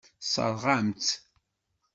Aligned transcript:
Tessṛeɣ-am-tt. 0.21 1.09